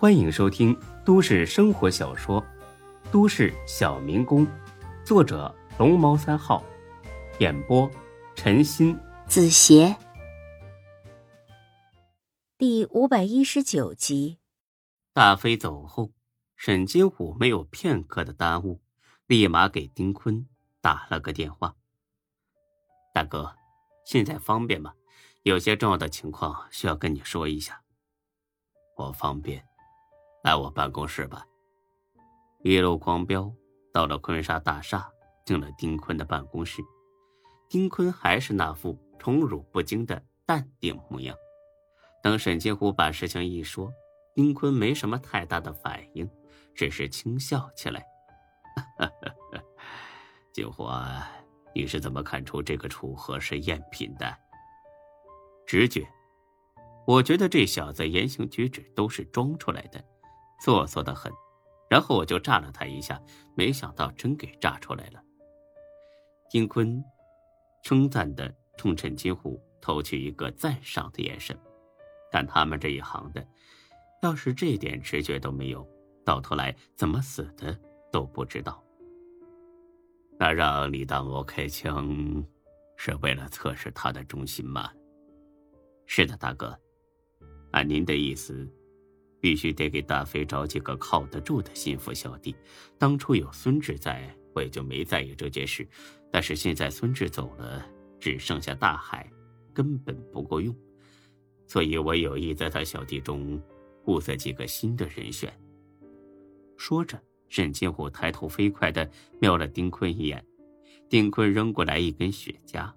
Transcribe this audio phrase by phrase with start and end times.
[0.00, 0.74] 欢迎收听
[1.04, 2.40] 都市生活小说
[3.12, 4.46] 《都市小民工》，
[5.04, 6.64] 作者龙猫三号，
[7.38, 7.86] 演播
[8.34, 9.94] 陈鑫、子邪，
[12.56, 14.38] 第五百一十九集。
[15.12, 16.12] 大飞走后，
[16.56, 18.80] 沈金虎没有片刻的耽误，
[19.26, 20.48] 立马给丁坤
[20.80, 21.76] 打了个电话
[23.12, 23.54] ：“大哥，
[24.06, 24.94] 现在方便吗？
[25.42, 27.82] 有些重要的情况需要跟你说一下。
[28.96, 29.62] ”“我方便。”
[30.42, 31.44] 来我办公室吧。
[32.62, 33.52] 一路狂飙
[33.92, 35.10] 到了坤沙大厦，
[35.44, 36.82] 进了丁坤的办公室。
[37.68, 41.36] 丁坤还是那副宠辱不惊的淡定模样。
[42.22, 43.92] 等沈金虎把事情一说，
[44.34, 46.28] 丁坤没什么太大的反应，
[46.74, 48.04] 只是轻笑起来
[50.52, 50.88] ：“金虎，
[51.74, 54.36] 你是怎么看出这个楚河是赝品的？”
[55.66, 56.06] 直觉，
[57.06, 60.04] 我觉得这小子言行举止都是装出来的。
[60.60, 61.32] 做作的很，
[61.88, 63.20] 然后我就炸了他一下，
[63.56, 65.22] 没想到真给炸出来了。
[66.50, 67.02] 丁坤
[67.82, 71.58] 称赞的冲陈金虎投去一个赞赏的眼神，
[72.30, 73.46] 但他们这一行的，
[74.22, 75.88] 要是这点直觉都没有，
[76.24, 77.78] 到头来怎么死的
[78.12, 78.82] 都不知道。
[80.38, 82.44] 那让李大魔开枪，
[82.96, 84.90] 是为了测试他的忠心吗？
[86.06, 86.78] 是的，大哥，
[87.72, 88.68] 按您的意思。
[89.40, 92.54] 必须得给大飞找几个靠得住的心腹小弟。
[92.98, 95.88] 当初有孙志在，我也就没在意这件事。
[96.30, 97.84] 但是现在孙志走了，
[98.20, 99.28] 只剩下大海，
[99.74, 100.74] 根本不够用。
[101.66, 103.60] 所以我有意在他小弟中
[104.06, 105.52] 物色几个新的人选。
[106.76, 110.44] 说着，沈金虎抬头飞快地瞄了丁坤一眼。
[111.08, 112.92] 丁坤扔过来一根雪茄。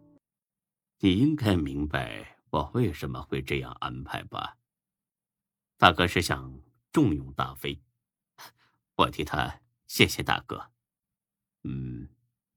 [1.00, 4.56] 你应该明白我为什么会这样安排吧？
[5.84, 6.62] 大哥是想
[6.94, 7.84] 重用大飞，
[8.95, 10.72] 我替他谢谢大哥。
[11.64, 12.08] 嗯，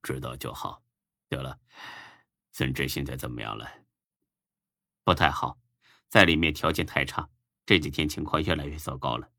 [0.00, 0.84] 知道就好。
[1.28, 1.58] 对了，
[2.52, 3.68] 孙志现在怎么样了？
[5.02, 5.58] 不太好，
[6.06, 7.28] 在里面条件太差，
[7.64, 9.32] 这几天情况越来越糟糕了。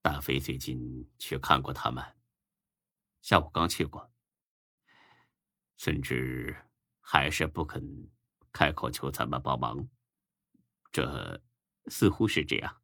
[0.00, 2.16] 大飞最近去看过他们，
[3.22, 4.12] 下午刚去过。
[5.76, 6.56] 孙志
[7.00, 8.08] 还是不肯
[8.52, 9.88] 开口求咱们帮忙，
[10.92, 11.42] 这。
[11.88, 12.80] 似乎是这样，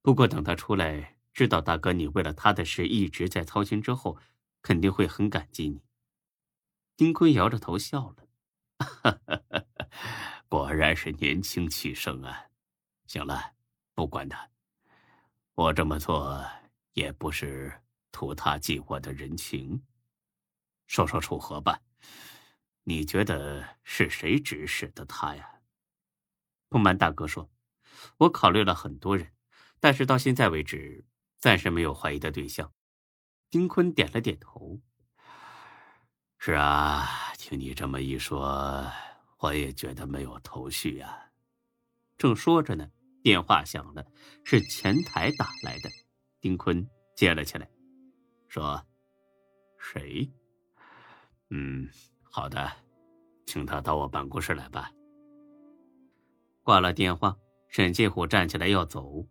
[0.00, 4.18] 不过等他出来知道大哥你为了他的事一直在操心之后，
[4.62, 5.82] 肯定会很感激你。
[6.96, 9.66] 丁坤摇着头笑了，
[10.48, 12.46] 果然是年轻气盛啊！
[13.06, 13.54] 行了，
[13.94, 14.50] 不管他，
[15.54, 16.44] 我这么做
[16.92, 19.82] 也不是图他记我的人情。
[20.86, 21.80] 说说楚河吧，
[22.84, 25.60] 你觉得是谁指使的他呀？
[26.68, 27.51] 不瞒大哥说。
[28.18, 29.32] 我考虑了很多人，
[29.80, 31.04] 但是到现在为止，
[31.38, 32.72] 暂时没有怀疑的对象。
[33.50, 34.80] 丁坤点了点头。
[36.38, 38.90] 是啊，听你这么一说，
[39.38, 41.30] 我也觉得没有头绪呀。
[42.18, 42.88] 正说着呢，
[43.22, 44.04] 电话响了，
[44.44, 45.90] 是前台打来的。
[46.40, 47.68] 丁坤接了起来，
[48.48, 48.84] 说
[49.78, 50.28] ：“谁？
[51.50, 51.88] 嗯，
[52.22, 52.72] 好的，
[53.46, 54.90] 请他到我办公室来吧。”
[56.64, 57.36] 挂了电话。
[57.72, 59.26] 沈金虎站起来要走，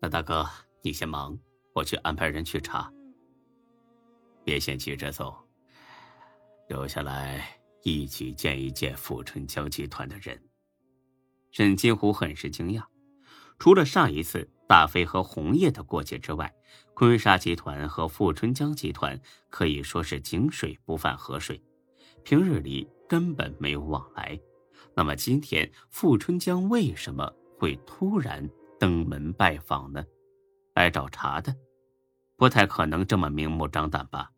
[0.00, 0.48] 那大哥
[0.80, 1.36] 你先忙，
[1.74, 2.88] 我去安排人去查。
[4.44, 5.36] 别先急着走，
[6.68, 10.40] 留下来一起见一见富春江集团的人。
[11.50, 12.84] 沈金虎很是惊讶，
[13.58, 16.54] 除了上一次大飞和红叶的过节之外，
[16.94, 21.60] 坤沙集团和富春江集团可以说是井水不犯河水，
[22.22, 24.40] 平日里根本没有往来。
[24.98, 28.44] 那么今天富春江为什么会突然
[28.80, 30.04] 登门拜访呢？
[30.74, 31.54] 来找茬的，
[32.36, 34.32] 不太可能这么明目张胆吧？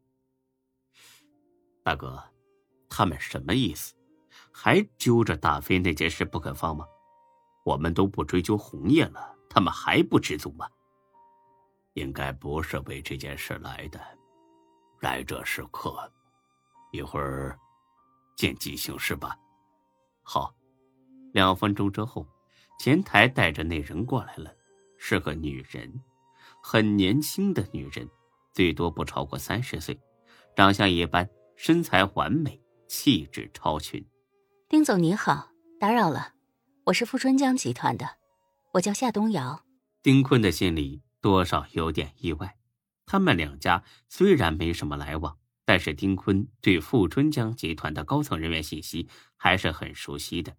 [1.83, 2.23] 大哥，
[2.91, 3.95] 他们什么意思？
[4.53, 6.85] 还揪着大飞那件事不肯放吗？
[7.65, 10.69] 我们都不追究红叶了，他们还不知足吗？
[11.95, 13.99] 应该不是为这件事来的，
[15.01, 16.13] 来者是客，
[16.93, 17.59] 一会儿
[18.37, 19.35] 见机行事吧。
[20.33, 20.55] 好，
[21.33, 22.25] 两分钟之后，
[22.79, 24.55] 前台带着那人过来了，
[24.97, 25.93] 是个女人，
[26.63, 28.09] 很年轻的女人，
[28.53, 29.99] 最多不超过三十岁，
[30.55, 34.07] 长相一般，身材完美，气质超群。
[34.69, 35.49] 丁总您好，
[35.81, 36.35] 打扰了，
[36.85, 38.07] 我是富春江集团的，
[38.75, 39.65] 我叫夏东瑶。
[40.01, 42.57] 丁坤的心里多少有点意外，
[43.05, 45.40] 他们两家虽然没什么来往。
[45.71, 50.57] 但是丁坤对富春江集团的高层人员信息还是很熟悉的。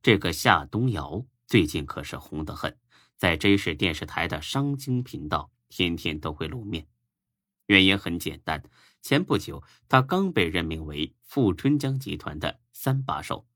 [0.00, 2.78] 这个夏东瑶最近可是红得很，
[3.16, 6.86] 在 J 市电视台的商经频道天天都会露面。
[7.66, 8.62] 原因很简单，
[9.02, 13.48] 前不久他刚被任命为富春江集团的三把手。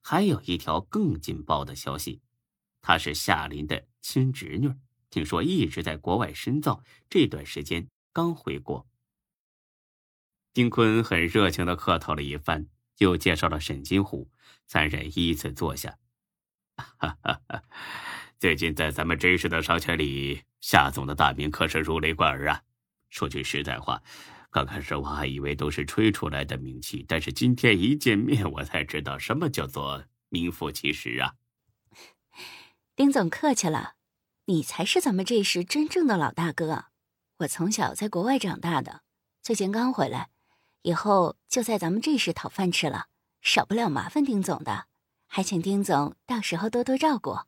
[0.00, 2.20] 还有一条更劲爆的消息，
[2.80, 4.74] 她是夏林的亲侄女，
[5.08, 8.88] 听说一直在国外深造，这段时间刚回国。
[10.54, 12.66] 丁坤很热情的客套了一番，
[12.98, 14.30] 又介绍了沈金虎，
[14.66, 15.96] 三人依次坐下。
[16.76, 17.62] 哈哈哈，
[18.38, 22.62] 最近在咱们真实的商圈里，夏总的大名可是如雷贯耳啊。
[23.08, 24.02] 说句实在话，
[24.50, 31.34] 刚开始我还以为都是吹出来的名气，但是今天一见面，我才知道什么叫做名副其实啊。
[32.94, 33.94] 丁总客气了，
[34.44, 36.86] 你才是咱们这时真正的老大哥。
[37.38, 39.00] 我从小在国外长大的，
[39.42, 40.28] 最近刚回来，
[40.82, 43.06] 以后就在咱们这市讨饭吃了，
[43.40, 44.86] 少不了麻烦丁总的，
[45.26, 47.38] 还请丁总到时候多多照顾。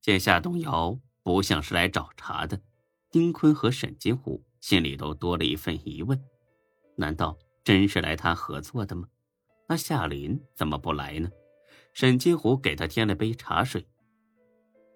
[0.00, 2.60] 见夏东瑶不像是来找茬的，
[3.10, 4.44] 丁坤和沈金虎。
[4.58, 6.20] 心里都多了一份疑问：
[6.96, 9.06] 难道真是来谈合作的吗？
[9.68, 11.30] 那夏林怎么不来呢？
[11.92, 13.86] 沈金虎给他添了杯茶水。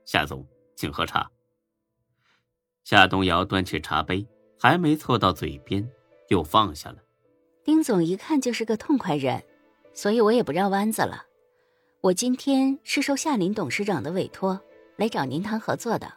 [0.05, 1.31] 夏总，请喝茶。
[2.83, 4.27] 夏东瑶端起茶杯，
[4.59, 5.89] 还没凑到嘴边，
[6.31, 6.99] 又放下了。
[7.71, 9.45] 丁总一看就是个痛快人，
[9.95, 11.25] 所以我也不绕弯子了。
[12.01, 14.61] 我今天是受夏林董事长的委托
[14.97, 16.13] 来找您谈合作的，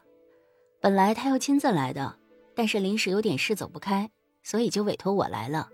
[0.82, 2.18] 本来他要亲自来的。
[2.56, 4.10] 但是临时有点事走不开，
[4.42, 5.70] 所以就委托我来了。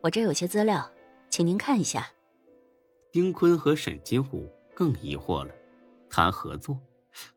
[0.00, 0.90] 我这有些资料，
[1.28, 2.08] 请您看一下。
[3.12, 5.54] 丁坤和沈金虎更疑惑了，
[6.08, 6.78] 谈合作，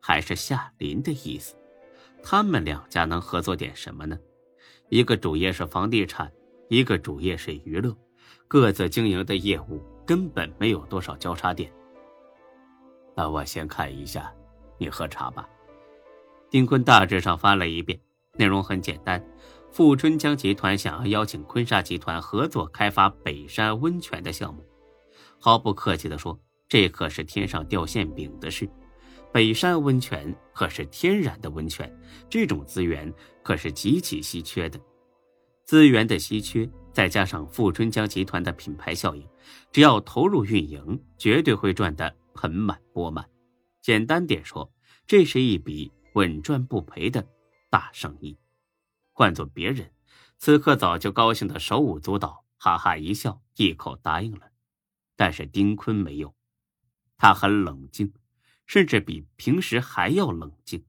[0.00, 1.54] 还是夏林的意思？
[2.22, 4.18] 他们两家能合作点什么呢？
[4.88, 6.32] 一个主业是房地产，
[6.70, 7.92] 一个主业是娱乐，
[8.46, 11.68] 各自经营的业务根本没有多少交叉点。
[13.16, 14.32] 那我先看一下，
[14.78, 15.48] 你喝茶吧。
[16.48, 18.00] 丁坤大致上翻了一遍。
[18.36, 19.20] 内容很简单，
[19.72, 24.64] 富春江集团想要邀请坤沙集团合作开发北山温泉的项目。
[25.40, 26.38] 毫不客气地说，
[26.68, 28.70] 这可是天上掉馅饼的事。
[29.32, 31.92] 北山温泉可是天然的温泉，
[32.28, 33.12] 这种资源
[33.42, 34.80] 可是极其稀缺的。
[35.70, 39.24] 资源的稀缺，再加上富春江集团的品牌效应，
[39.70, 43.30] 只要投入运营，绝对会赚得盆满钵满。
[43.80, 44.68] 简单点说，
[45.06, 47.24] 这是一笔稳赚不赔的。
[47.70, 48.36] 大生意，
[49.12, 49.92] 换做别人，
[50.38, 54.50] 此刻早就高兴的手舞足蹈，哈哈一笑，一口答应了。
[55.14, 56.34] 但是丁坤没有，
[57.16, 58.12] 他很冷静，
[58.66, 60.84] 甚至比平时还要冷静。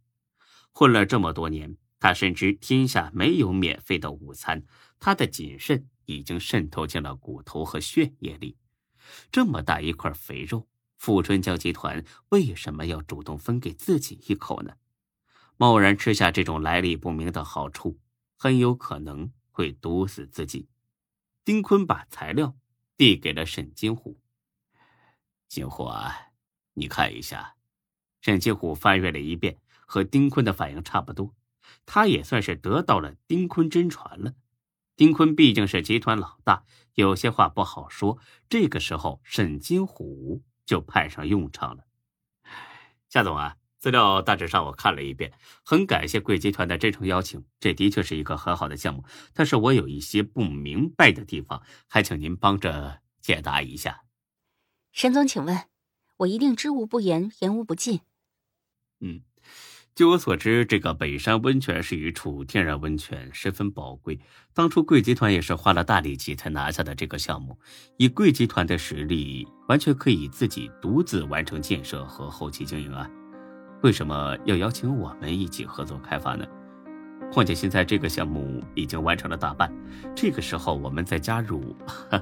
[0.72, 4.63] 混了这么多年，他深知天下没有免费的午餐，
[5.00, 8.57] 他的谨慎已经渗透进了骨头和血液里。
[9.31, 10.68] 这么大一块肥肉，
[10.98, 14.74] 富春江集团为什么要主动分给自己一口呢？
[15.57, 18.00] 贸然吃下这种来历不明的好处，
[18.36, 20.68] 很有可能会毒死自己。
[21.45, 22.56] 丁坤把材料
[22.97, 24.19] 递给了沈金虎。
[25.47, 26.31] 金虎啊，
[26.74, 27.57] 你看一下。
[28.21, 31.36] 沈金虎翻阅了一遍，和丁坤的反应差不多。
[31.86, 34.34] 他也算是得到了丁坤真传了。
[34.96, 36.63] 丁坤毕竟是集团老大，
[36.96, 38.18] 有些话不好说。
[38.50, 41.86] 这个时候，沈金虎就派上用场了。
[43.10, 43.58] 夏总啊。
[43.81, 45.34] 资料大致上我看了一遍，
[45.66, 49.04] 很感谢贵集团的真诚邀请，这的确是一个很好的项目。
[49.33, 54.04] 但是我有一些不明白的地方，还请您帮着解答一下。
[54.92, 55.64] 沈总，请问，
[56.18, 58.02] 我一定知无不言，言无不尽。
[59.00, 59.21] 嗯，
[59.94, 64.18] 据我所知，这个北山温泉是一处天然温泉，十分宝贵。
[64.54, 67.60] 当初贵集团也是花了大力气才拿下的这个项目，
[67.98, 73.07] 以贵集团的实力，完全可以自己独自完成建设和后期经营啊。
[73.83, 76.45] 为什么要邀请我们一起合作开发呢？
[77.30, 79.69] 况且现在这个项目已经完成了大半，
[80.16, 81.76] 这个时候我们再加入，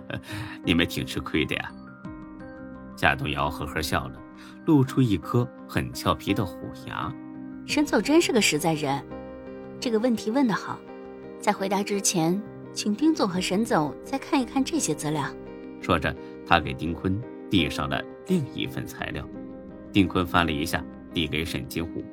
[0.66, 1.72] 你们挺吃亏的呀。
[2.98, 4.20] 夏东瑶呵呵笑了，
[4.66, 6.58] 露出一颗很俏皮的虎
[6.88, 7.14] 牙。
[7.70, 9.00] 沈总真是个实在人，
[9.80, 10.80] 这个问题问得好。
[11.40, 12.42] 在回答之前，
[12.74, 15.24] 请丁总和沈总再看一看这些资料。
[15.80, 16.12] 说着，
[16.48, 19.24] 他给丁坤递上了另一份材料。
[19.94, 20.84] 丁坤翻了一下。
[21.12, 22.04] 递给沈金虎，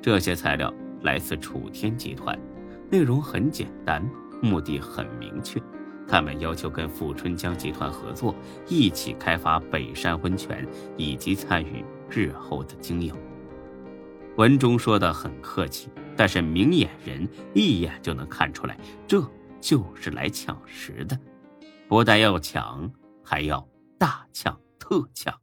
[0.00, 2.38] 这些材料来自楚天集团，
[2.88, 4.08] 内容很简单，
[4.40, 5.60] 目的很明确。
[6.06, 8.32] 他们要求跟富春江集团合作，
[8.68, 10.64] 一起开发北山温泉，
[10.96, 13.12] 以及参与日后的经营。
[14.36, 19.22] 文中说的很客气，但是明眼人一眼就能看出来，这
[19.60, 21.18] 就是来抢食的。
[21.88, 22.90] 不但要抢，
[23.22, 23.66] 还要
[23.98, 25.34] 大抢特抢。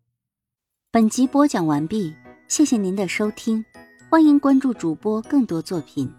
[0.92, 2.16] 本集播讲完毕。
[2.48, 3.64] 谢谢您的收听。
[4.10, 6.10] 欢迎关注主播更多作品。